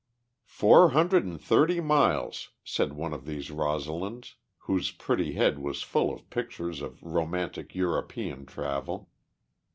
"Four 0.47 0.89
hundred 0.97 1.25
and 1.25 1.39
thirty 1.39 1.79
miles," 1.79 2.49
said 2.63 2.93
one 2.93 3.13
of 3.13 3.27
these 3.27 3.51
Rosalinds, 3.51 4.33
whose 4.57 4.89
pretty 4.89 5.33
head 5.33 5.59
was 5.59 5.83
full 5.83 6.11
of 6.11 6.27
pictures 6.31 6.81
of 6.81 7.03
romantic 7.03 7.75
European 7.75 8.47
travel. 8.47 9.11